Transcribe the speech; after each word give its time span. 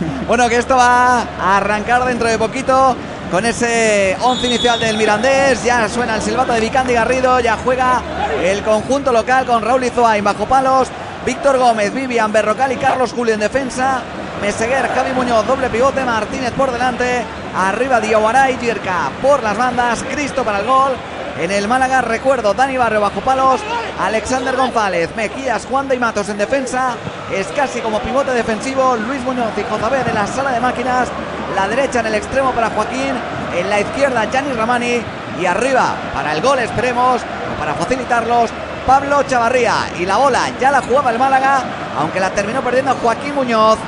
Bueno, 0.26 0.48
que 0.48 0.56
esto 0.56 0.76
va 0.76 1.22
a 1.22 1.56
arrancar 1.56 2.04
dentro 2.04 2.28
de 2.28 2.38
poquito 2.38 2.96
con 3.30 3.44
ese 3.44 4.16
once 4.22 4.46
inicial 4.46 4.78
del 4.80 4.96
Mirandés. 4.96 5.62
Ya 5.64 5.88
suena 5.88 6.16
el 6.16 6.22
silbato 6.22 6.52
de 6.52 6.60
Vicandi 6.60 6.94
Garrido. 6.94 7.40
Ya 7.40 7.56
juega 7.62 8.02
el 8.42 8.62
conjunto 8.62 9.12
local 9.12 9.46
con 9.46 9.62
Raúl 9.62 9.84
Izoain 9.84 10.24
bajo 10.24 10.46
palos. 10.46 10.88
Víctor 11.26 11.58
Gómez, 11.58 11.92
Vivian 11.92 12.32
Berrocal 12.32 12.72
y 12.72 12.76
Carlos 12.76 13.12
Julio 13.12 13.34
en 13.34 13.40
defensa. 13.40 14.02
Meseguer, 14.40 14.88
Javi 14.94 15.12
Muñoz, 15.12 15.46
doble 15.46 15.68
pivote. 15.68 16.04
Martínez 16.04 16.52
por 16.52 16.70
delante. 16.70 17.24
Arriba 17.56 18.00
Diaguaray, 18.00 18.56
Yerka 18.58 19.10
por 19.20 19.42
las 19.42 19.56
bandas. 19.56 20.02
Cristo 20.10 20.44
para 20.44 20.60
el 20.60 20.66
gol. 20.66 20.92
En 21.38 21.52
el 21.52 21.68
Málaga, 21.68 22.00
recuerdo, 22.00 22.52
Dani 22.52 22.76
Barrio 22.76 23.00
bajo 23.00 23.20
palos, 23.20 23.60
Alexander 24.00 24.56
González, 24.56 25.08
Mejías, 25.14 25.66
Juan 25.66 25.86
de 25.86 25.96
Matos 25.96 26.28
en 26.30 26.36
defensa, 26.36 26.96
es 27.32 27.46
casi 27.48 27.80
como 27.80 28.00
pivote 28.00 28.32
defensivo, 28.32 28.96
Luis 28.96 29.20
Muñoz 29.22 29.52
y 29.56 29.62
Jozabed 29.62 30.08
en 30.08 30.16
la 30.16 30.26
sala 30.26 30.50
de 30.50 30.58
máquinas, 30.58 31.08
la 31.54 31.68
derecha 31.68 32.00
en 32.00 32.06
el 32.06 32.16
extremo 32.16 32.50
para 32.50 32.70
Joaquín, 32.70 33.14
en 33.56 33.70
la 33.70 33.78
izquierda 33.78 34.28
Gianni 34.28 34.52
Ramani 34.52 35.00
y 35.40 35.46
arriba 35.46 35.94
para 36.12 36.32
el 36.32 36.42
gol, 36.42 36.58
esperemos, 36.58 37.22
para 37.56 37.74
facilitarlos, 37.74 38.50
Pablo 38.84 39.22
Chavarría 39.22 39.76
y 39.96 40.06
la 40.06 40.16
bola 40.16 40.40
ya 40.60 40.72
la 40.72 40.80
jugaba 40.80 41.12
el 41.12 41.20
Málaga, 41.20 41.62
aunque 42.00 42.18
la 42.18 42.30
terminó 42.30 42.62
perdiendo 42.62 42.96
Joaquín 42.96 43.36
Muñoz. 43.36 43.78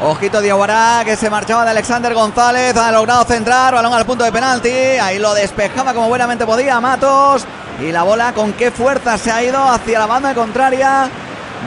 Ojito 0.00 0.42
de 0.42 0.50
Aguará 0.50 1.02
que 1.06 1.16
se 1.16 1.30
marchaba 1.30 1.64
de 1.64 1.70
Alexander 1.70 2.12
González. 2.12 2.76
Ha 2.76 2.92
logrado 2.92 3.24
centrar. 3.24 3.74
Balón 3.74 3.94
al 3.94 4.04
punto 4.04 4.24
de 4.24 4.32
penalti. 4.32 4.68
Ahí 4.68 5.18
lo 5.18 5.32
despejaba 5.32 5.94
como 5.94 6.08
buenamente 6.08 6.44
podía 6.44 6.78
Matos. 6.80 7.46
Y 7.80 7.92
la 7.92 8.02
bola 8.02 8.32
con 8.34 8.52
qué 8.52 8.70
fuerza 8.70 9.16
se 9.16 9.30
ha 9.30 9.42
ido 9.42 9.58
hacia 9.58 9.98
la 9.98 10.06
banda 10.06 10.34
contraria. 10.34 11.08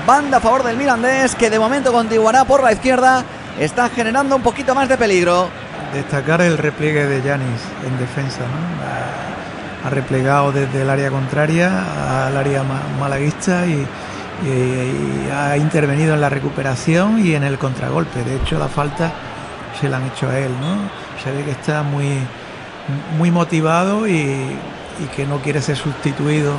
Banda 0.06 0.38
a 0.38 0.40
favor 0.40 0.64
del 0.64 0.78
Mirandés 0.78 1.34
que 1.34 1.50
de 1.50 1.58
momento 1.58 1.92
con 1.92 2.08
Diguará 2.08 2.46
por 2.46 2.62
la 2.62 2.72
izquierda 2.72 3.24
está 3.60 3.90
generando 3.90 4.36
un 4.36 4.44
poquito 4.44 4.76
más 4.76 4.88
de 4.88 4.98
peligro. 4.98 5.50
Destacar 5.94 6.42
el 6.42 6.60
repliegue 6.60 7.08
de 7.08 7.24
Yanis 7.24 7.62
en 7.84 7.98
defensa. 7.98 8.42
ha 9.84 9.90
replegado 9.90 10.52
desde 10.52 10.84
el 10.84 10.90
área 10.90 11.10
contraria 11.10 12.28
al 12.28 12.38
área 12.38 12.64
malaguista 13.00 13.66
y 13.66 13.88
y 14.44 15.32
ha 15.32 15.58
intervenido 15.58 16.14
en 16.14 16.22
la 16.22 16.30
recuperación 16.30 17.26
y 17.26 17.36
en 17.36 17.44
el 17.44 17.58
contragolpe. 17.58 18.24
De 18.24 18.36
hecho, 18.38 18.58
la 18.58 18.68
falta 18.68 19.12
se 19.80 19.90
la 19.90 19.98
han 19.98 20.08
hecho 20.08 20.30
a 20.30 20.38
él, 20.38 20.52
¿no? 20.60 20.90
Se 21.24 21.32
ve 21.32 21.44
que 21.44 21.52
está 21.52 21.84
muy, 21.84 22.20
muy 23.18 23.32
motivado 23.32 24.08
y 24.08 24.58
que 25.16 25.26
no 25.26 25.38
quiere 25.40 25.62
ser 25.62 25.78
sustituido 25.78 26.54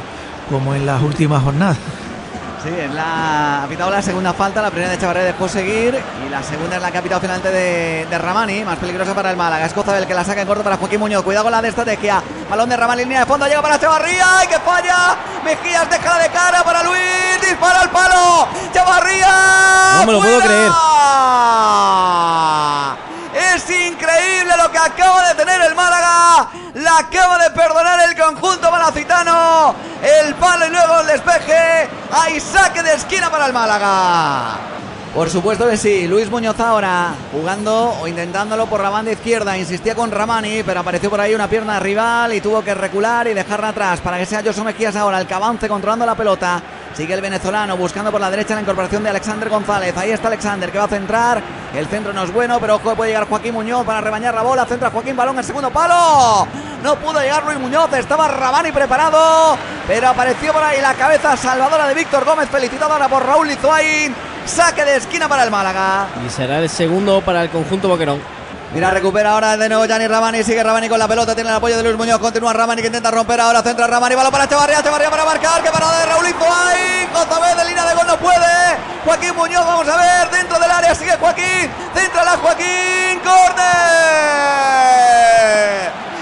como 0.48 0.75
en 0.75 0.84
las 0.87 1.03
últimas 1.03 1.42
jornadas. 1.42 1.78
Sí, 2.62 2.69
es 2.69 2.92
la, 2.92 3.64
ha 3.64 3.66
pitado 3.69 3.91
la 3.91 4.03
segunda 4.03 4.34
falta, 4.34 4.61
la 4.61 4.70
primera 4.70 4.92
de 4.92 4.98
Chavarría 4.98 5.25
dejó 5.25 5.48
seguir 5.48 5.98
y 6.27 6.28
la 6.28 6.42
segunda 6.42 6.77
es 6.77 6.83
la 6.83 6.91
que 6.91 6.98
ha 6.98 7.03
pitado 7.03 7.19
finalmente 7.19 7.50
de, 7.50 8.05
de, 8.05 8.19
Ramani, 8.19 8.64
más 8.64 8.78
peligrosa 8.78 9.14
para 9.14 9.30
el 9.30 9.36
Málaga. 9.39 9.64
Es 9.64 9.72
el 9.75 10.06
que 10.06 10.12
la 10.12 10.25
saca 10.25 10.42
en 10.42 10.47
corto 10.47 10.62
para 10.62 10.77
Joaquín 10.77 11.00
Muñoz. 11.00 11.25
Cuidado 11.25 11.44
con 11.44 11.53
la 11.53 11.62
de 11.62 11.69
estrategia. 11.69 12.22
Balón 12.50 12.69
de 12.69 12.77
Ramani, 12.77 13.05
línea 13.05 13.20
de 13.20 13.27
fondo, 13.27 13.47
llega 13.47 13.62
para 13.62 13.81
Chavarría 13.81 14.44
y 14.44 14.48
que 14.48 14.58
falla. 14.58 15.16
Mejías 15.42 15.88
deja 15.88 16.19
de 16.19 16.28
cara 16.28 16.62
para 16.62 16.83
Luis, 16.83 17.41
dispara 17.41 17.81
al 17.81 17.91
palo. 17.91 18.48
Chavarría. 18.75 20.00
No 20.00 20.06
me 20.06 20.12
lo 20.12 20.20
puedo 20.20 20.41
creer. 20.41 20.70
Es 23.55 23.70
increíble 23.70 24.55
lo 24.58 24.70
que 24.70 24.78
acaba 24.78 25.28
de 25.28 25.34
tener 25.34 25.62
el 25.62 25.75
Málaga. 25.75 26.48
La 26.75 26.98
acaba 26.98 27.38
de 27.38 27.50
perdonar. 27.53 27.90
El 30.19 30.34
palo 30.34 30.66
y 30.66 30.70
luego 30.70 31.00
el 31.00 31.06
despeje. 31.06 31.89
Hay 32.11 32.41
saque 32.41 32.83
de 32.83 32.94
esquina 32.94 33.30
para 33.30 33.47
el 33.47 33.53
Málaga. 33.53 34.58
Por 35.14 35.28
supuesto 35.28 35.69
que 35.69 35.77
sí, 35.77 36.06
Luis 36.06 36.30
Muñoz 36.30 36.58
ahora 36.61 37.14
jugando 37.33 37.97
o 38.00 38.06
intentándolo 38.06 38.66
por 38.66 38.81
la 38.81 38.91
banda 38.91 39.11
izquierda, 39.11 39.58
insistía 39.58 39.97
con 39.97 40.12
Ramani, 40.12 40.62
pero 40.62 40.81
apareció 40.81 41.11
por 41.11 41.20
ahí 41.20 41.34
una 41.34 41.48
pierna 41.48 41.81
rival 41.81 42.33
y 42.33 42.41
tuvo 42.41 42.62
que 42.62 42.75
recular 42.75 43.27
y 43.27 43.34
dejarla 43.34 43.70
atrás 43.70 44.00
para 44.00 44.19
que 44.19 44.27
sea 44.27 44.42
Josu 44.44 44.62
Mejías 44.62 44.94
ahora 44.94 45.20
el 45.20 45.26
que 45.26 45.34
avance 45.34 45.69
controlando 45.69 46.06
la 46.06 46.15
pelota. 46.15 46.62
Sigue 46.94 47.15
el 47.15 47.20
venezolano 47.20 47.76
buscando 47.76 48.12
por 48.12 48.20
la 48.20 48.31
derecha 48.31 48.54
la 48.54 48.60
incorporación 48.60 49.03
de 49.03 49.10
Alexander 49.10 49.49
González. 49.49 49.97
Ahí 49.97 50.10
está 50.10 50.28
Alexander 50.28 50.70
que 50.70 50.78
va 50.78 50.84
a 50.84 50.88
centrar. 50.88 51.43
El 51.75 51.87
centro 51.87 52.12
no 52.12 52.22
es 52.22 52.32
bueno, 52.32 52.59
pero 52.60 52.76
ojo, 52.76 52.94
puede 52.94 53.10
llegar 53.10 53.28
Joaquín 53.28 53.54
Muñoz 53.54 53.84
para 53.84 54.00
rebañar 54.00 54.34
la 54.34 54.43
bola. 54.43 54.65
Centra 54.65 54.91
Joaquín 54.91 55.16
Balón 55.16 55.38
al 55.38 55.44
segundo 55.44 55.70
palo. 55.70 56.47
No 56.83 56.97
pudo 56.97 57.21
llegar 57.21 57.45
Luis 57.45 57.59
Muñoz, 57.59 57.93
estaba 57.93 58.29
Ramani 58.29 58.73
preparado, 58.73 59.59
pero 59.87 60.09
apareció 60.09 60.53
por 60.53 60.63
ahí 60.63 60.81
la 60.81 60.95
cabeza 60.95 61.37
salvadora 61.37 61.87
de 61.87 61.95
Víctor 61.95 62.25
Gómez, 62.25 62.49
felicitado 62.49 62.93
ahora 62.93 63.09
por 63.09 63.25
Raúl 63.25 63.49
Lizoain. 63.49 64.15
Saque 64.47 64.85
de 64.85 64.97
esquina 64.97 65.29
para 65.29 65.45
el 65.45 65.51
Málaga. 65.51 66.07
Y 66.27 66.31
será 66.31 66.59
el 66.59 66.71
segundo 66.71 67.21
para 67.21 67.43
el 67.43 67.51
conjunto 67.51 67.89
Boquerón. 67.89 68.21
Mira, 68.73 68.91
recupera 68.91 69.33
ahora 69.33 69.57
de 69.57 69.69
nuevo 69.69 69.85
Gianni 69.85 70.07
Ramani. 70.07 70.43
Sigue 70.43 70.63
Ramani 70.63 70.89
con 70.89 70.99
la 70.99 71.09
pelota. 71.09 71.35
Tiene 71.35 71.51
el 71.51 71.57
apoyo 71.57 71.77
de 71.77 71.83
Luis 71.83 71.97
Muñoz. 71.97 72.19
Continúa 72.19 72.53
Ramani 72.53 72.81
que 72.81 72.87
intenta 72.87 73.11
romper 73.11 73.41
ahora. 73.41 73.62
Centra 73.62 73.87
Ramani. 73.87 74.15
Balón 74.15 74.31
para 74.31 74.49
Chavarría. 74.49 74.83
Chavarría 74.83 75.11
para 75.11 75.25
marcar. 75.25 75.62
Que 75.62 75.71
parada 75.71 75.99
de 75.99 76.07
Raulito 76.07 76.45
ahí. 76.45 77.09
González 77.12 77.57
de 77.57 77.65
línea 77.65 77.85
de 77.85 77.95
gol 77.95 78.07
no 78.07 78.17
puede. 78.17 78.79
Joaquín 79.05 79.35
Muñoz, 79.37 79.67
vamos 79.67 79.89
a 79.89 79.97
ver. 79.97 80.31
Dentro 80.31 80.59
del 80.59 80.71
área 80.71 80.95
sigue 80.95 81.17
Joaquín 81.17 81.71
la 82.25 82.37
Joaquín. 82.37 83.21
Corner. 83.25 83.81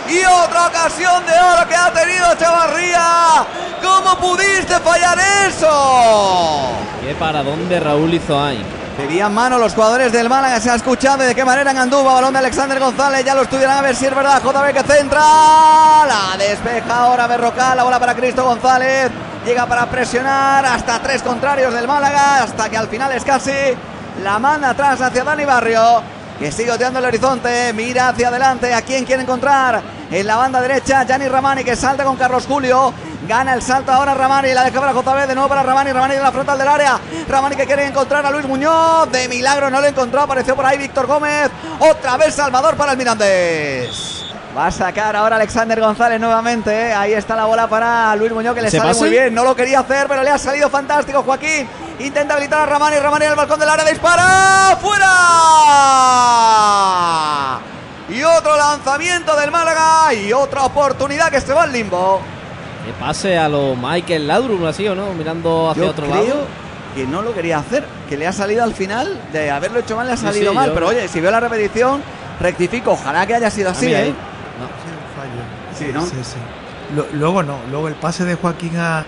Y 0.09 0.25
otra 0.25 0.71
ocasión 0.89 1.27
de 1.27 1.33
oro 1.33 1.69
que 1.69 1.77
ha 1.77 1.93
tenido 1.93 2.35
Chavarría. 2.37 3.45
¿Cómo 3.83 4.19
pudiste 4.19 4.75
fallar 4.81 5.19
eso? 5.47 6.71
Qué 7.03 7.15
para 7.15 7.43
dónde 7.43 7.79
Raúl 7.79 8.15
hizo 8.15 8.43
ahí. 8.43 8.65
Pedían 8.97 9.33
mano 9.35 9.59
los 9.59 9.75
jugadores 9.75 10.11
del 10.13 10.29
Málaga, 10.29 10.59
se 10.59 10.71
ha 10.71 10.75
escuchado 10.75 11.19
de 11.19 11.35
qué 11.35 11.45
manera 11.45 11.71
en 11.71 11.91
balón 11.91 12.33
de 12.33 12.39
Alexander 12.41 12.81
González, 12.81 13.25
ya 13.25 13.35
lo 13.35 13.43
estudiarán 13.43 13.79
a 13.79 13.83
ver 13.83 13.95
si 13.95 14.07
es 14.07 14.15
verdad, 14.15 14.43
JB 14.43 14.73
que 14.73 14.83
centra, 14.83 15.21
la 15.21 16.37
despeja 16.37 16.97
ahora 16.97 17.29
Berrocal, 17.29 17.77
la 17.77 17.85
bola 17.85 18.01
para 18.01 18.17
Cristo 18.17 18.43
González, 18.43 19.11
llega 19.47 19.67
para 19.67 19.87
presionar 19.87 20.67
hasta 20.67 20.99
tres 20.99 21.23
contrarios 21.23 21.73
del 21.75 21.87
Málaga, 21.87 22.43
hasta 22.43 22.69
que 22.69 22.77
al 22.77 22.89
final 22.89 23.13
es 23.13 23.25
casi 23.25 23.53
la 24.25 24.39
manda 24.41 24.71
atrás 24.71 25.01
hacia 25.01 25.23
Dani 25.23 25.45
Barrio, 25.45 26.03
que 26.39 26.53
sigue 26.53 26.71
oteando 26.71 26.99
el 26.99 27.05
horizonte, 27.05 27.73
mira 27.73 28.09
hacia 28.09 28.29
adelante, 28.29 28.73
a 28.73 28.83
quién 28.83 29.05
quiere 29.05 29.23
encontrar, 29.23 29.83
en 30.11 30.27
la 30.27 30.37
banda 30.37 30.61
derecha, 30.61 31.05
Gianni 31.05 31.29
Ramani 31.29 31.65
que 31.65 31.77
salta 31.77 32.05
con 32.05 32.17
Carlos 32.17 32.47
Julio, 32.47 32.93
Gana 33.29 33.53
el 33.53 33.61
salto 33.61 33.93
ahora 33.93 34.15
Ramani, 34.15 34.55
la 34.55 34.65
deja 34.65 34.81
para 34.81 34.93
JB, 34.93 35.29
de 35.29 35.35
nuevo 35.35 35.51
para 35.51 35.63
Ramani, 35.63 35.93
Ramani 35.93 36.15
de 36.15 36.23
la 36.23 36.33
frontal 36.33 36.57
del 36.57 36.67
área. 36.67 36.99
Ramani 37.29 37.57
que 37.57 37.67
quiere 37.67 37.85
encontrar 37.85 38.25
a 38.25 38.31
Luis 38.31 38.47
Muñoz, 38.47 39.13
de 39.13 39.29
milagro 39.29 39.69
no 39.69 39.83
lo 39.83 39.87
encontró, 39.87 40.23
apareció 40.23 40.57
por 40.57 40.65
ahí 40.65 40.79
Víctor 40.79 41.07
Gómez. 41.07 41.51
Otra 41.79 42.17
vez 42.17 42.35
Salvador 42.35 42.77
para 42.77 42.93
el 42.93 42.99
Mirandés. 42.99 44.25
Va 44.57 44.69
a 44.69 44.71
sacar 44.71 45.15
ahora 45.15 45.37
Alexander 45.37 45.79
González 45.79 46.19
nuevamente. 46.19 46.71
¿eh? 46.71 46.95
Ahí 46.95 47.13
está 47.13 47.37
la 47.37 47.45
bola 47.45 47.69
para 47.69 48.17
Luis 48.17 48.33
Muñoz 48.33 48.55
que 48.55 48.63
le 48.63 48.71
sale 48.71 48.83
pase? 48.83 49.01
muy 49.01 49.11
bien. 49.11 49.35
No 49.35 49.45
lo 49.45 49.55
quería 49.55 49.81
hacer, 49.81 50.09
pero 50.09 50.23
le 50.23 50.31
ha 50.31 50.39
salido 50.39 50.71
fantástico 50.71 51.23
Joaquín. 51.23 51.69
Intenta 52.01 52.35
habilitar 52.35 52.61
a 52.61 52.67
Ramani. 52.67 52.97
Ramani 52.99 53.25
en 53.25 53.31
el 53.33 53.37
balcón 53.37 53.59
del 53.61 53.69
área. 53.69 53.85
Dispara. 53.85 54.79
¡Fuera! 56.49 57.61
Y 58.09 58.23
otro 58.23 58.57
lanzamiento 58.57 59.37
del 59.37 59.51
Málaga. 59.51 60.15
Y 60.15 60.33
otra 60.33 60.65
oportunidad 60.65 61.31
que 61.31 61.41
se 61.41 61.53
va 61.53 61.65
al 61.65 61.73
limbo. 61.73 62.21
Que 62.87 62.93
pase 62.93 63.37
a 63.37 63.49
lo 63.49 63.75
Michael 63.77 64.27
Laudrup, 64.27 64.65
así 64.67 64.87
o 64.89 64.95
no, 64.95 65.13
mirando 65.13 65.71
hacia 65.71 65.83
Yo 65.85 65.91
otro 65.91 66.07
creo 66.07 66.25
lado. 66.25 66.47
que 66.95 67.05
no 67.07 67.21
lo 67.23 67.35
quería 67.35 67.59
hacer, 67.59 67.85
que 68.09 68.17
le 68.17 68.27
ha 68.27 68.33
salido 68.33 68.65
al 68.65 68.73
final, 68.75 69.21
de 69.33 69.51
haberlo 69.51 69.81
hecho 69.81 69.95
mal 69.97 70.07
le 70.07 70.15
ha 70.15 70.17
Sí, 70.17 70.23
salido 70.25 70.53
sí, 70.53 70.57
mal, 70.57 70.69
yo- 70.71 70.75
pero 70.75 70.89
oye, 70.89 71.07
si 71.09 71.21
veo 71.21 71.31
la 71.31 71.41
repetición, 71.41 72.03
rectifico, 72.41 72.93
ojalá 72.93 73.27
que 73.27 73.35
haya 73.35 73.51
sido 73.51 73.69
Ah, 73.69 73.73
así, 73.73 73.87
mira 73.87 74.01
¿eh? 74.01 74.05
sido 74.05 74.15
un 74.15 74.17
fallo. 75.19 75.43
Sí, 75.79 75.91
¿no? 75.93 76.01
Sí, 76.07 76.17
sí. 76.25 76.39
Lo- 76.97 77.07
luego 77.13 77.43
no, 77.43 77.59
luego 77.71 77.89
el 77.89 77.95
pase 77.95 78.25
de 78.25 78.37
Joaquín 78.37 78.75
a, 78.79 79.05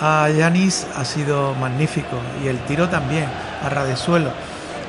a 0.00 0.28
Yanis 0.28 0.86
ha 0.96 1.04
sido 1.04 1.54
magnífico 1.54 2.16
y 2.42 2.48
el 2.48 2.58
tiro 2.60 2.88
también 2.88 3.28
a 3.64 3.68
ras 3.68 3.86
de 3.86 3.96
suelo. 3.96 4.30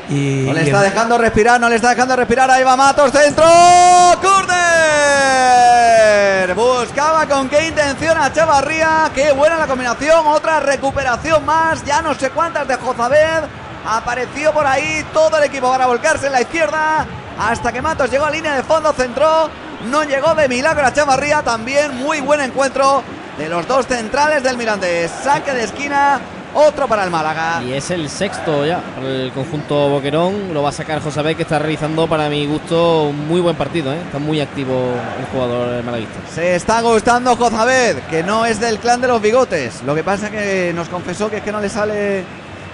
Y, 0.09 0.43
No 0.45 0.53
le 0.53 0.61
está 0.61 0.81
dejando 0.81 1.17
respirar, 1.17 1.59
no 1.59 1.67
le 1.69 1.75
está 1.77 1.89
dejando 1.89 2.15
respirar. 2.15 2.49
Ahí 2.51 2.63
va 2.63 2.75
Matos, 2.75 3.11
centro. 3.11 3.43
¡Corner! 4.21 4.55
Buscaba 6.53 7.25
con 7.25 7.49
qué 7.49 7.67
intención 7.67 8.15
a 8.17 8.31
Chavarría. 8.31 9.09
Qué 9.15 9.31
buena 9.31 9.57
la 9.57 9.65
combinación. 9.65 10.27
Otra 10.27 10.59
recuperación 10.59 11.43
más. 11.43 11.83
Ya 11.85 12.03
no 12.03 12.13
sé 12.13 12.29
cuántas 12.29 12.67
de 12.67 12.75
Jozabed. 12.75 13.45
Apareció 13.87 14.53
por 14.53 14.67
ahí 14.67 15.03
todo 15.11 15.37
el 15.37 15.45
equipo 15.45 15.69
para 15.69 15.87
volcarse 15.87 16.27
en 16.27 16.33
la 16.33 16.41
izquierda. 16.41 17.07
Hasta 17.39 17.71
que 17.71 17.81
Matos 17.81 18.11
llegó 18.11 18.25
a 18.25 18.31
línea 18.31 18.55
de 18.55 18.61
fondo, 18.63 18.93
centró. 18.93 19.49
No 19.89 20.03
llegó 20.03 20.35
de 20.35 20.47
milagro 20.47 20.85
a 20.85 20.93
Chavarría. 20.93 21.41
También 21.41 21.97
muy 21.97 22.21
buen 22.21 22.41
encuentro 22.41 23.03
de 23.37 23.49
los 23.49 23.67
dos 23.67 23.85
centrales 23.87 24.43
del 24.43 24.57
Mirandés. 24.57 25.11
Saque 25.23 25.53
de 25.53 25.63
esquina. 25.63 26.19
Otro 26.57 26.87
para 26.87 27.03
el 27.03 27.11
Málaga. 27.11 27.61
Y 27.63 27.73
es 27.73 27.91
el 27.91 28.09
sexto 28.09 28.65
ya 28.65 28.79
para 28.95 29.09
el 29.09 29.33
conjunto 29.33 29.89
Boquerón. 29.89 30.53
Lo 30.53 30.63
va 30.63 30.69
a 30.69 30.71
sacar 30.71 31.01
José 31.01 31.35
que 31.35 31.41
está 31.41 31.59
realizando 31.59 32.07
para 32.07 32.29
mi 32.29 32.45
gusto 32.47 33.03
un 33.09 33.27
muy 33.27 33.41
buen 33.41 33.57
partido. 33.57 33.91
¿eh? 33.91 33.97
Está 34.05 34.19
muy 34.19 34.39
activo 34.39 34.93
el 35.19 35.25
jugador 35.33 35.83
malaguista. 35.83 36.17
Se 36.33 36.55
está 36.55 36.79
gustando 36.79 37.35
Jozabed, 37.35 37.97
que 38.09 38.23
no 38.23 38.45
es 38.45 38.61
del 38.61 38.79
clan 38.79 39.01
de 39.01 39.09
los 39.09 39.21
bigotes. 39.21 39.81
Lo 39.85 39.93
que 39.93 40.03
pasa 40.05 40.31
que 40.31 40.71
nos 40.73 40.87
confesó 40.87 41.29
que 41.29 41.37
es 41.37 41.43
que 41.43 41.51
no 41.51 41.59
le 41.59 41.67
sale 41.67 42.23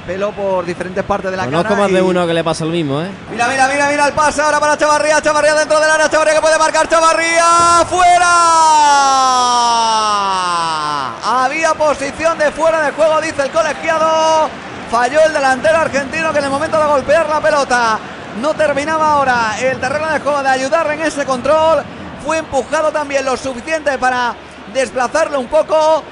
pelo 0.05 0.31
por 0.31 0.63
diferentes 0.63 1.03
partes 1.03 1.31
de 1.31 1.37
la 1.37 1.45
Conozco 1.45 1.69
cara. 1.69 1.81
más 1.81 1.91
de 1.91 2.03
uno 2.03 2.27
que 2.27 2.33
le 2.35 2.43
pasa 2.43 2.65
lo 2.65 2.71
mismo, 2.71 3.01
¿eh? 3.01 3.07
Mira, 3.31 3.47
mira, 3.47 3.67
mira, 3.67 3.87
mira 3.89 4.07
el 4.07 4.13
pase 4.13 4.41
ahora 4.43 4.59
para 4.59 4.77
Chavarría. 4.77 5.19
Chavarría 5.23 5.55
dentro 5.55 5.79
del 5.79 5.89
área. 5.89 6.07
Chavarría 6.07 6.35
que 6.35 6.41
puede 6.41 6.59
marcar. 6.59 6.87
Chavarría 6.87 7.83
fuera. 7.89 8.37
Posición 11.77 12.37
de 12.37 12.51
fuera 12.51 12.81
de 12.81 12.91
juego, 12.91 13.21
dice 13.21 13.43
el 13.43 13.51
colegiado. 13.51 14.49
Falló 14.91 15.21
el 15.25 15.33
delantero 15.33 15.77
argentino 15.77 16.31
que 16.31 16.39
en 16.39 16.45
el 16.45 16.51
momento 16.51 16.79
de 16.79 16.85
golpear 16.85 17.27
la 17.29 17.39
pelota 17.39 17.97
no 18.41 18.53
terminaba 18.53 19.13
ahora 19.13 19.55
el 19.59 19.79
terreno 19.79 20.07
de 20.11 20.19
juego 20.19 20.43
de 20.43 20.49
ayudarle 20.49 20.93
en 20.95 21.01
ese 21.01 21.25
control. 21.25 21.83
Fue 22.23 22.37
empujado 22.37 22.91
también 22.91 23.25
lo 23.25 23.35
suficiente 23.37 23.97
para 23.97 24.35
desplazarlo 24.73 25.39
un 25.39 25.47
poco. 25.47 26.03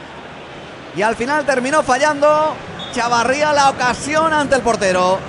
Y 0.95 1.01
al 1.01 1.15
final 1.15 1.45
terminó 1.45 1.83
fallando 1.83 2.55
Chavarría 2.94 3.53
la 3.53 3.69
ocasión 3.69 4.33
ante 4.33 4.55
el 4.55 4.62
portero. 4.62 5.19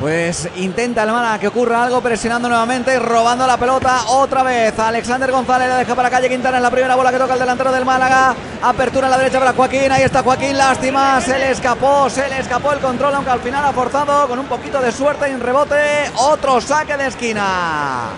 Pues 0.00 0.48
intenta 0.56 1.02
el 1.02 1.12
Málaga 1.12 1.38
que 1.38 1.48
ocurra 1.48 1.84
algo, 1.84 2.00
presionando 2.00 2.48
nuevamente 2.48 2.98
robando 2.98 3.46
la 3.46 3.58
pelota 3.58 4.06
otra 4.06 4.42
vez. 4.42 4.78
Alexander 4.78 5.30
González 5.30 5.68
la 5.68 5.76
deja 5.76 5.94
para 5.94 6.08
calle 6.08 6.30
Quintana 6.30 6.56
en 6.56 6.62
la 6.62 6.70
primera 6.70 6.96
bola 6.96 7.12
que 7.12 7.18
toca 7.18 7.34
el 7.34 7.38
delantero 7.38 7.70
del 7.70 7.84
Málaga. 7.84 8.34
Apertura 8.62 9.08
a 9.08 9.10
la 9.10 9.18
derecha 9.18 9.38
para 9.38 9.52
Joaquín. 9.52 9.92
Ahí 9.92 10.02
está 10.02 10.22
Joaquín, 10.22 10.56
lástima. 10.56 11.20
Se 11.20 11.38
le 11.38 11.50
escapó, 11.50 12.08
se 12.08 12.26
le 12.30 12.38
escapó 12.38 12.72
el 12.72 12.78
control, 12.78 13.14
aunque 13.14 13.30
al 13.30 13.40
final 13.40 13.62
ha 13.62 13.72
forzado 13.74 14.26
con 14.26 14.38
un 14.38 14.46
poquito 14.46 14.80
de 14.80 14.90
suerte 14.90 15.28
y 15.30 15.34
un 15.34 15.40
rebote. 15.42 15.76
Otro 16.16 16.62
saque 16.62 16.96
de 16.96 17.06
esquina. 17.06 18.08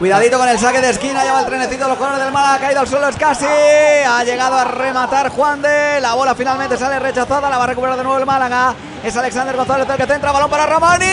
Cuidadito 0.00 0.38
con 0.38 0.48
el 0.48 0.58
saque 0.58 0.80
de 0.80 0.88
esquina, 0.88 1.22
lleva 1.22 1.40
el 1.40 1.46
trenecito 1.46 1.82
de 1.82 1.90
los 1.90 1.98
jugadores 1.98 2.24
del 2.24 2.32
Málaga, 2.32 2.54
ha 2.54 2.58
caído 2.58 2.80
al 2.80 2.88
suelo, 2.88 3.06
es 3.08 3.16
casi, 3.16 3.44
ha 3.44 4.24
llegado 4.24 4.56
a 4.56 4.64
rematar 4.64 5.28
Juan 5.28 5.60
de, 5.60 6.00
la 6.00 6.14
bola 6.14 6.34
finalmente 6.34 6.78
sale 6.78 6.98
rechazada, 6.98 7.50
la 7.50 7.58
va 7.58 7.64
a 7.64 7.66
recuperar 7.66 7.98
de 7.98 8.04
nuevo 8.04 8.18
el 8.18 8.24
Málaga, 8.24 8.74
es 9.04 9.14
Alexander 9.14 9.54
González 9.54 9.86
el 9.90 9.96
que 9.98 10.06
centra, 10.06 10.32
balón 10.32 10.48
para 10.48 10.64
Ramani, 10.64 11.04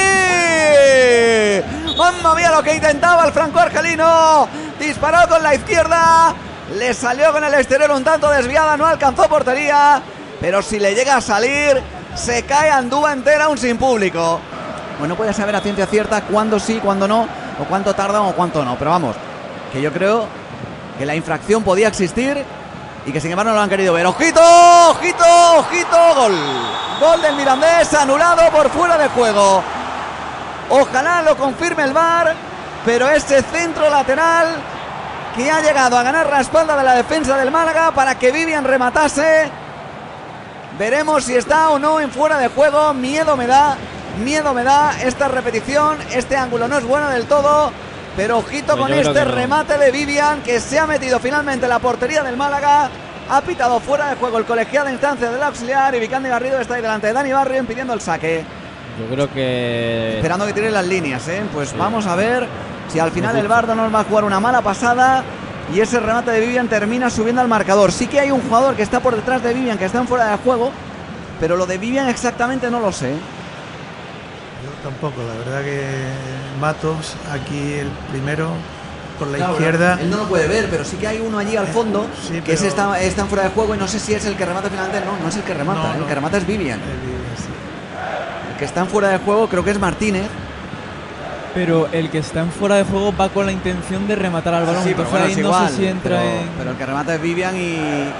mamma 1.97 2.33
mía 2.33 2.49
lo 2.49 2.63
que 2.63 2.75
intentaba 2.75 3.25
el 3.25 3.33
franco 3.33 3.59
argelino, 3.59 4.47
disparó 4.79 5.27
con 5.27 5.43
la 5.43 5.53
izquierda, 5.53 6.33
le 6.73 6.93
salió 6.93 7.33
con 7.33 7.43
el 7.43 7.53
exterior 7.55 7.91
un 7.91 8.05
tanto 8.05 8.29
desviada, 8.29 8.77
no 8.77 8.85
alcanzó 8.85 9.27
portería, 9.27 10.01
pero 10.39 10.61
si 10.61 10.79
le 10.79 10.95
llega 10.95 11.17
a 11.17 11.21
salir, 11.21 11.83
se 12.15 12.43
cae 12.43 12.71
Andúa 12.71 13.11
entera 13.11 13.45
aún 13.47 13.57
sin 13.57 13.77
público. 13.77 14.39
Bueno, 14.97 15.17
puede 15.17 15.33
saber 15.33 15.57
a 15.57 15.59
ciencia 15.59 15.85
cierta 15.87 16.21
cuándo 16.21 16.57
sí, 16.57 16.79
cuándo 16.81 17.05
no, 17.05 17.27
o 17.59 17.65
cuánto 17.65 17.93
tardan 17.93 18.23
o 18.23 18.33
cuánto 18.33 18.63
no. 18.63 18.75
Pero 18.77 18.91
vamos, 18.91 19.15
que 19.71 19.81
yo 19.81 19.91
creo 19.91 20.27
que 20.97 21.05
la 21.05 21.15
infracción 21.15 21.63
podía 21.63 21.87
existir 21.87 22.43
y 23.05 23.11
que 23.11 23.21
sin 23.21 23.31
embargo 23.31 23.51
no 23.51 23.57
lo 23.57 23.61
han 23.61 23.69
querido 23.69 23.93
ver. 23.93 24.05
¡Ojito! 24.05 24.41
¡Ojito! 24.89 25.25
¡Ojito! 25.57 26.15
¡Gol! 26.15 26.35
Gol 26.99 27.21
del 27.21 27.35
Mirandés 27.35 27.93
anulado 27.93 28.49
por 28.51 28.69
fuera 28.69 28.97
de 28.97 29.07
juego. 29.09 29.63
Ojalá 30.69 31.21
lo 31.21 31.37
confirme 31.37 31.83
el 31.83 31.93
VAR, 31.93 32.33
pero 32.85 33.07
ese 33.09 33.41
centro 33.43 33.89
lateral 33.89 34.47
que 35.35 35.49
ha 35.49 35.61
llegado 35.61 35.97
a 35.97 36.03
ganar 36.03 36.29
la 36.29 36.41
espalda 36.41 36.75
de 36.75 36.83
la 36.83 36.93
defensa 36.95 37.37
del 37.37 37.51
Málaga 37.51 37.91
para 37.91 38.17
que 38.17 38.31
Vivian 38.31 38.65
rematase. 38.65 39.49
Veremos 40.77 41.23
si 41.23 41.35
está 41.35 41.69
o 41.69 41.79
no 41.79 41.99
en 41.99 42.11
fuera 42.11 42.37
de 42.37 42.49
juego. 42.49 42.93
Miedo 42.93 43.37
me 43.37 43.47
da, 43.47 43.77
miedo 44.17 44.53
me 44.53 44.63
da 44.63 45.01
esta 45.03 45.27
repetición. 45.27 45.97
Este 46.13 46.35
ángulo 46.37 46.67
no 46.67 46.77
es 46.77 46.85
bueno 46.85 47.09
del 47.09 47.25
todo. 47.25 47.71
Pero 48.15 48.39
ojito 48.39 48.75
Pues 48.75 48.79
con 48.79 48.93
este 48.93 49.25
no. 49.25 49.31
remate 49.31 49.77
de 49.77 49.91
Vivian 49.91 50.41
que 50.41 50.59
se 50.59 50.79
ha 50.79 50.87
metido 50.87 51.19
finalmente 51.19 51.65
en 51.65 51.69
la 51.69 51.79
portería 51.79 52.23
del 52.23 52.35
Málaga. 52.35 52.89
Ha 53.29 53.41
pitado 53.41 53.79
fuera 53.79 54.09
de 54.09 54.15
juego 54.15 54.37
el 54.37 54.45
colegiado 54.45 54.87
de 54.87 54.93
instancia 54.93 55.29
del 55.29 55.43
auxiliar 55.43 55.93
y 55.93 55.99
Vicandi 55.99 56.29
Garrido 56.29 56.59
está 56.59 56.75
ahí 56.75 56.81
delante 56.81 57.07
de 57.07 57.13
Dani 57.13 57.31
Barrio 57.33 57.59
impidiendo 57.59 57.93
el 57.93 58.01
saque. 58.01 58.43
Yo 58.99 59.05
creo 59.13 59.31
que. 59.31 60.15
Esperando 60.15 60.45
que 60.47 60.53
tiren 60.53 60.73
las 60.73 60.87
líneas, 60.87 61.27
¿eh? 61.27 61.43
Pues 61.53 61.77
vamos 61.77 62.07
a 62.07 62.15
ver 62.15 62.47
si 62.91 62.99
al 62.99 63.11
final 63.11 63.35
el 63.37 63.47
Bardo 63.47 63.75
nos 63.75 63.93
va 63.93 63.99
a 63.99 64.03
jugar 64.05 64.23
una 64.23 64.39
mala 64.39 64.61
pasada 64.61 65.23
y 65.71 65.79
ese 65.81 65.99
remate 65.99 66.31
de 66.31 66.39
Vivian 66.39 66.67
termina 66.69 67.09
subiendo 67.11 67.41
al 67.41 67.47
marcador. 67.47 67.91
Sí 67.91 68.07
que 68.07 68.19
hay 68.19 68.31
un 68.31 68.41
jugador 68.41 68.75
que 68.75 68.81
está 68.81 68.99
por 69.01 69.15
detrás 69.15 69.43
de 69.43 69.53
Vivian 69.53 69.77
que 69.77 69.85
está 69.85 69.99
en 69.99 70.07
fuera 70.07 70.31
de 70.31 70.37
juego, 70.37 70.71
pero 71.39 71.55
lo 71.57 71.67
de 71.67 71.77
Vivian 71.77 72.07
exactamente 72.07 72.71
no 72.71 72.79
lo 72.79 72.91
sé. 72.91 73.13
Yo 74.63 74.71
tampoco, 74.89 75.21
la 75.23 75.33
verdad 75.35 75.63
que 75.63 75.83
Matos, 76.59 77.15
aquí 77.31 77.73
el 77.73 77.87
primero 78.11 78.49
por 79.19 79.27
la 79.27 79.39
izquierda. 79.39 79.97
Él 80.01 80.09
no 80.09 80.17
lo 80.17 80.23
puede 80.27 80.47
ver, 80.47 80.67
pero 80.69 80.83
sí 80.85 80.97
que 80.97 81.07
hay 81.07 81.19
uno 81.19 81.37
allí 81.39 81.55
al 81.55 81.67
fondo 81.67 82.07
Sí, 82.21 82.33
que 82.35 82.41
pero- 82.41 82.53
ese 82.53 82.67
está, 82.67 82.99
está 83.01 83.25
fuera 83.25 83.43
de 83.45 83.49
juego 83.51 83.75
y 83.75 83.77
no 83.77 83.87
sé 83.87 83.99
si 83.99 84.13
es 84.13 84.25
el 84.25 84.35
que 84.35 84.45
remata 84.45 84.69
finalmente. 84.69 85.01
No, 85.05 85.17
no 85.21 85.29
es 85.29 85.35
el 85.35 85.43
que 85.43 85.53
remata, 85.53 85.79
No, 85.81 85.87
¿eh? 85.89 85.93
el 85.95 85.99
no. 86.01 86.07
que 86.07 86.15
remata 86.15 86.37
es 86.37 86.45
Vivian. 86.47 86.79
Eh, 86.79 86.83
sí. 87.37 87.45
El 88.51 88.57
que 88.57 88.65
está 88.65 88.81
en 88.81 88.87
fuera 88.87 89.09
de 89.09 89.17
juego 89.19 89.47
creo 89.47 89.63
que 89.63 89.71
es 89.71 89.79
Martínez. 89.79 90.27
Pero 91.55 91.87
el 91.91 92.11
que 92.11 92.19
está 92.19 92.41
en 92.41 92.51
fuera 92.51 92.75
de 92.75 92.83
juego 92.83 93.11
va 93.19 93.29
con 93.29 93.47
la 93.47 93.51
intención 93.51 94.07
de 94.07 94.15
rematar 94.15 94.53
al 94.53 94.65
balón. 94.67 94.83
Sí, 94.83 94.93
pero 94.95 95.09
bueno, 95.09 95.25
ahí 95.25 95.31
es 95.31 95.37
no 95.39 95.45
igual, 95.45 95.69
sé 95.69 95.75
si 95.77 95.87
entra 95.87 96.17
pero, 96.19 96.29
en. 96.41 96.49
pero 96.57 96.71
el 96.71 96.77
que 96.77 96.85
remata 96.85 97.15
es 97.15 97.21
Vivian 97.21 97.55
y, 97.55 97.59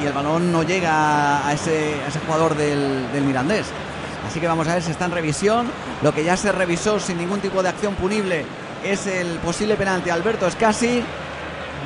y 0.02 0.06
el 0.08 0.14
balón 0.14 0.52
no 0.52 0.64
llega 0.64 1.46
a 1.48 1.54
ese, 1.54 1.96
a 2.04 2.08
ese 2.08 2.20
jugador 2.26 2.56
del, 2.56 3.06
del 3.14 3.24
Mirandés. 3.24 3.68
Así 4.26 4.40
que 4.40 4.48
vamos 4.48 4.68
a 4.68 4.74
ver 4.74 4.84
si 4.84 4.92
está 4.92 5.06
en 5.06 5.12
revisión. 5.12 5.68
Lo 6.02 6.14
que 6.14 6.24
ya 6.24 6.38
se 6.38 6.52
revisó 6.52 7.00
sin 7.00 7.18
ningún 7.18 7.40
tipo 7.40 7.62
de 7.62 7.70
acción 7.70 7.96
punible 7.96 8.46
es 8.84 9.08
el 9.08 9.38
posible 9.40 9.76
penalti 9.76 10.10
Alberto 10.10 10.48
Escasi. 10.48 11.04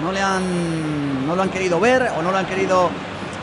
No 0.02 0.12
le 0.12 0.22
han 0.22 1.28
no 1.28 1.36
lo 1.36 1.42
han 1.42 1.50
querido 1.50 1.80
ver 1.80 2.12
o 2.18 2.22
no 2.22 2.32
lo 2.32 2.38
han 2.38 2.46
querido 2.46 2.90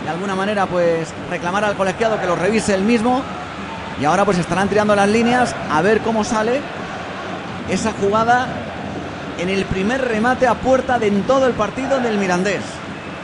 de 0.02 0.10
alguna 0.10 0.34
manera 0.34 0.66
pues 0.66 1.08
reclamar 1.30 1.64
al 1.64 1.76
colegiado 1.76 2.20
que 2.20 2.26
lo 2.26 2.36
revise 2.36 2.74
él 2.74 2.82
mismo. 2.82 3.22
Y 4.00 4.04
ahora 4.04 4.24
pues 4.24 4.38
estarán 4.38 4.68
tirando 4.68 4.94
las 4.94 5.08
líneas 5.08 5.54
a 5.70 5.82
ver 5.82 6.00
cómo 6.00 6.24
sale 6.24 6.60
esa 7.68 7.92
jugada 7.92 8.48
en 9.38 9.48
el 9.48 9.64
primer 9.66 10.04
remate 10.04 10.46
a 10.46 10.54
puerta 10.54 10.98
de 10.98 11.08
en 11.08 11.22
todo 11.22 11.46
el 11.46 11.52
partido 11.52 12.00
del 12.00 12.18
Mirandés. 12.18 12.62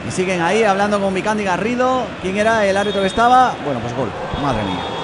Y 0.07 0.11
siguen 0.11 0.41
ahí 0.41 0.63
hablando 0.63 0.99
con 1.01 1.13
Vicandi 1.13 1.43
Garrido. 1.43 2.03
¿Quién 2.21 2.37
era 2.37 2.65
el 2.65 2.77
árbitro 2.77 3.01
que 3.01 3.07
estaba? 3.07 3.55
Bueno, 3.65 3.79
pues 3.79 3.95
gol. 3.95 4.09
Madre 4.41 4.63
mía. 4.63 4.94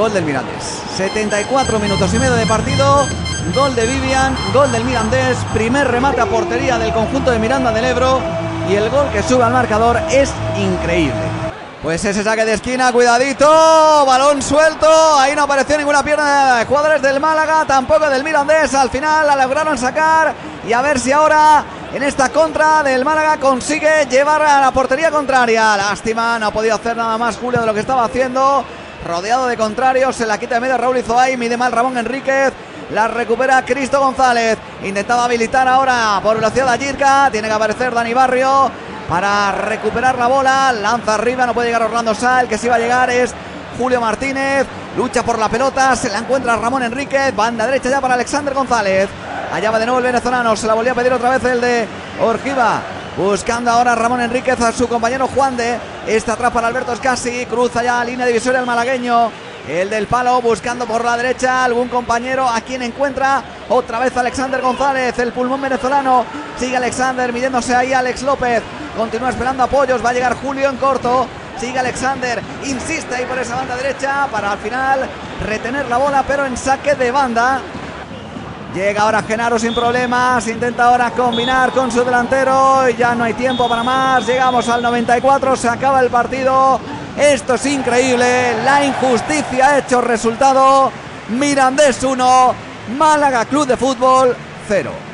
Gol 0.00 0.14
del 0.14 0.24
Mirandés. 0.24 0.80
74 0.96 1.78
minutos 1.78 2.14
y 2.14 2.18
medio 2.18 2.32
de 2.32 2.46
partido. 2.46 3.06
Gol 3.54 3.74
de 3.74 3.84
Vivian, 3.84 4.34
gol 4.54 4.72
del 4.72 4.82
Mirandés. 4.82 5.36
Primer 5.52 5.86
remate 5.88 6.22
a 6.22 6.24
portería 6.24 6.78
del 6.78 6.90
conjunto 6.94 7.30
de 7.30 7.38
Miranda 7.38 7.70
del 7.70 7.84
Ebro. 7.84 8.18
Y 8.70 8.76
el 8.76 8.88
gol 8.88 9.10
que 9.12 9.22
sube 9.22 9.44
al 9.44 9.52
marcador 9.52 9.98
es 10.10 10.32
increíble. 10.56 11.20
Pues 11.82 12.02
ese 12.02 12.24
saque 12.24 12.46
de 12.46 12.54
esquina, 12.54 12.90
cuidadito, 12.92 13.46
balón 14.06 14.40
suelto, 14.40 14.88
ahí 15.18 15.36
no 15.36 15.42
apareció 15.42 15.76
ninguna 15.76 16.02
pierna 16.02 16.56
de 16.56 16.64
jugadores 16.64 17.02
del 17.02 17.20
Málaga, 17.20 17.66
tampoco 17.66 18.08
del 18.08 18.24
Mirandés, 18.24 18.74
al 18.74 18.90
final 18.90 19.26
la 19.26 19.34
lograron 19.36 19.78
sacar 19.78 20.34
y 20.66 20.74
a 20.74 20.82
ver 20.82 21.00
si 21.00 21.10
ahora 21.10 21.64
en 21.94 22.02
esta 22.02 22.28
contra 22.28 22.82
del 22.82 23.02
Málaga 23.02 23.38
consigue 23.38 24.06
llevar 24.10 24.42
a 24.42 24.60
la 24.60 24.70
portería 24.72 25.10
contraria. 25.10 25.76
Lástima, 25.76 26.38
no 26.38 26.46
ha 26.46 26.50
podido 26.50 26.74
hacer 26.74 26.96
nada 26.96 27.16
más 27.16 27.38
Julio 27.38 27.60
de 27.60 27.66
lo 27.66 27.72
que 27.72 27.80
estaba 27.80 28.04
haciendo, 28.04 28.62
rodeado 29.06 29.46
de 29.46 29.56
contrarios, 29.56 30.16
se 30.16 30.26
la 30.26 30.38
quita 30.38 30.56
de 30.56 30.60
medio 30.60 30.76
Raúl 30.76 30.98
Izoay, 30.98 31.36
mide 31.36 31.56
mal 31.56 31.72
Ramón 31.72 31.96
Enríquez, 31.96 32.52
la 32.90 33.08
recupera 33.08 33.64
Cristo 33.64 34.00
González, 34.00 34.58
intentaba 34.82 35.24
habilitar 35.24 35.66
ahora 35.68 36.20
por 36.22 36.36
velocidad 36.36 36.68
a 36.68 36.76
Yirka, 36.76 37.28
tiene 37.30 37.48
que 37.48 37.54
aparecer 37.54 37.94
Dani 37.94 38.14
Barrio 38.14 38.70
para 39.10 39.50
recuperar 39.50 40.16
la 40.16 40.28
bola. 40.28 40.72
Lanza 40.72 41.14
arriba, 41.14 41.44
no 41.44 41.52
puede 41.52 41.66
llegar 41.66 41.82
Orlando 41.82 42.14
Sal. 42.14 42.46
Que 42.46 42.56
sí 42.56 42.68
va 42.68 42.76
a 42.76 42.78
llegar 42.78 43.10
es 43.10 43.34
Julio 43.76 44.00
Martínez. 44.00 44.66
Lucha 44.96 45.24
por 45.24 45.38
la 45.38 45.48
pelota, 45.48 45.94
se 45.96 46.08
la 46.08 46.18
encuentra 46.18 46.56
Ramón 46.56 46.84
Enríquez. 46.84 47.34
Banda 47.34 47.66
derecha 47.66 47.90
ya 47.90 48.00
para 48.00 48.14
Alexander 48.14 48.54
González. 48.54 49.08
Allá 49.52 49.70
va 49.72 49.80
de 49.80 49.86
nuevo 49.86 49.98
el 49.98 50.04
venezolano. 50.04 50.54
Se 50.54 50.68
la 50.68 50.74
volvió 50.74 50.92
a 50.92 50.94
pedir 50.94 51.12
otra 51.12 51.30
vez 51.30 51.44
el 51.44 51.60
de 51.60 51.88
Orgiva. 52.20 52.82
Buscando 53.16 53.72
ahora 53.72 53.96
Ramón 53.96 54.20
Enríquez 54.20 54.60
a 54.60 54.70
su 54.70 54.88
compañero 54.88 55.26
Juan 55.26 55.56
de. 55.56 55.76
Esta 56.10 56.32
atrás 56.32 56.50
para 56.50 56.66
Alberto 56.66 56.92
Escasi. 56.92 57.46
Cruza 57.46 57.84
ya 57.84 58.04
línea 58.04 58.26
divisoria 58.26 58.58
el 58.58 58.66
malagueño. 58.66 59.30
El 59.68 59.88
del 59.88 60.08
palo 60.08 60.42
buscando 60.42 60.84
por 60.84 61.04
la 61.04 61.16
derecha 61.16 61.64
algún 61.64 61.86
compañero 61.86 62.48
a 62.48 62.60
quien 62.62 62.82
encuentra 62.82 63.44
otra 63.68 64.00
vez 64.00 64.16
Alexander 64.16 64.60
González, 64.60 65.16
el 65.20 65.32
pulmón 65.32 65.60
venezolano. 65.60 66.24
Sigue 66.58 66.76
Alexander 66.78 67.32
midiéndose 67.32 67.76
ahí 67.76 67.92
Alex 67.92 68.22
López. 68.22 68.60
Continúa 68.96 69.30
esperando 69.30 69.62
apoyos. 69.62 70.04
Va 70.04 70.10
a 70.10 70.12
llegar 70.12 70.34
Julio 70.34 70.68
en 70.68 70.78
corto. 70.78 71.28
Sigue 71.60 71.78
Alexander. 71.78 72.42
Insiste 72.64 73.14
ahí 73.14 73.24
por 73.26 73.38
esa 73.38 73.54
banda 73.54 73.76
derecha 73.76 74.26
para 74.32 74.50
al 74.50 74.58
final 74.58 75.08
retener 75.46 75.88
la 75.88 75.98
bola, 75.98 76.24
pero 76.26 76.44
en 76.44 76.56
saque 76.56 76.96
de 76.96 77.12
banda. 77.12 77.60
Llega 78.74 79.02
ahora 79.02 79.22
Genaro 79.22 79.58
sin 79.58 79.74
problemas. 79.74 80.46
Intenta 80.46 80.84
ahora 80.84 81.10
combinar 81.10 81.72
con 81.72 81.90
su 81.90 82.04
delantero. 82.04 82.88
Y 82.88 82.94
ya 82.94 83.14
no 83.14 83.24
hay 83.24 83.34
tiempo 83.34 83.68
para 83.68 83.82
más. 83.82 84.26
Llegamos 84.26 84.68
al 84.68 84.82
94. 84.82 85.56
Se 85.56 85.68
acaba 85.68 86.00
el 86.00 86.08
partido. 86.08 86.80
Esto 87.16 87.54
es 87.54 87.66
increíble. 87.66 88.62
La 88.64 88.84
injusticia 88.84 89.70
ha 89.70 89.78
hecho 89.78 90.00
resultado. 90.00 90.92
Mirandés 91.30 92.02
1. 92.02 92.54
Málaga 92.96 93.44
Club 93.44 93.66
de 93.66 93.76
Fútbol 93.76 94.36
0. 94.68 95.09